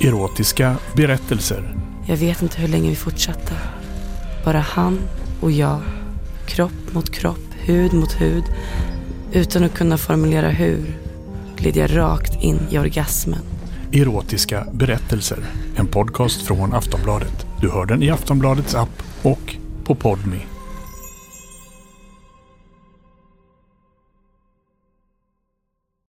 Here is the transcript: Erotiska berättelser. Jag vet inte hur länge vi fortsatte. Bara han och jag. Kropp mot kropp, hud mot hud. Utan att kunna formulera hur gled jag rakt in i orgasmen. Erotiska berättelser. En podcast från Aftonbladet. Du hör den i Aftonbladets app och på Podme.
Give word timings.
Erotiska 0.00 0.76
berättelser. 0.96 1.74
Jag 2.06 2.16
vet 2.16 2.42
inte 2.42 2.60
hur 2.60 2.68
länge 2.68 2.90
vi 2.90 2.96
fortsatte. 2.96 3.52
Bara 4.44 4.58
han 4.60 4.98
och 5.40 5.50
jag. 5.50 5.80
Kropp 6.46 6.92
mot 6.92 7.10
kropp, 7.10 7.46
hud 7.58 7.92
mot 7.92 8.20
hud. 8.20 8.44
Utan 9.32 9.64
att 9.64 9.74
kunna 9.74 9.98
formulera 9.98 10.48
hur 10.48 10.98
gled 11.56 11.76
jag 11.76 11.96
rakt 11.96 12.42
in 12.42 12.60
i 12.70 12.78
orgasmen. 12.78 13.42
Erotiska 13.92 14.66
berättelser. 14.72 15.38
En 15.76 15.86
podcast 15.86 16.42
från 16.42 16.74
Aftonbladet. 16.74 17.46
Du 17.60 17.70
hör 17.70 17.86
den 17.86 18.02
i 18.02 18.10
Aftonbladets 18.10 18.74
app 18.74 19.02
och 19.22 19.56
på 19.84 19.94
Podme. 19.94 20.40